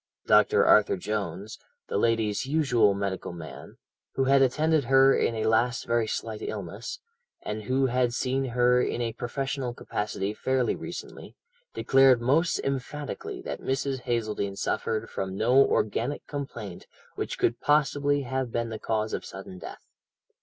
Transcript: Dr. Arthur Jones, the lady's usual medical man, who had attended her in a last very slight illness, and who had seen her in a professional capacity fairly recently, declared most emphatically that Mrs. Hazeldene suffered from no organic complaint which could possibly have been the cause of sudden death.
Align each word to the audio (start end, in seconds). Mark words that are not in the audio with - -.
Dr. 0.25 0.65
Arthur 0.65 0.97
Jones, 0.97 1.59
the 1.87 1.97
lady's 1.97 2.47
usual 2.47 2.95
medical 2.95 3.31
man, 3.33 3.77
who 4.15 4.23
had 4.23 4.41
attended 4.41 4.85
her 4.85 5.15
in 5.15 5.35
a 5.35 5.43
last 5.45 5.85
very 5.85 6.07
slight 6.07 6.41
illness, 6.41 6.99
and 7.43 7.65
who 7.65 7.85
had 7.85 8.11
seen 8.11 8.43
her 8.45 8.81
in 8.81 8.99
a 8.99 9.13
professional 9.13 9.75
capacity 9.75 10.33
fairly 10.33 10.75
recently, 10.75 11.35
declared 11.75 12.19
most 12.19 12.57
emphatically 12.63 13.43
that 13.43 13.61
Mrs. 13.61 13.99
Hazeldene 14.01 14.55
suffered 14.57 15.07
from 15.07 15.37
no 15.37 15.63
organic 15.63 16.25
complaint 16.25 16.87
which 17.13 17.37
could 17.37 17.59
possibly 17.61 18.23
have 18.23 18.51
been 18.51 18.69
the 18.69 18.79
cause 18.79 19.13
of 19.13 19.23
sudden 19.23 19.59
death. 19.59 19.85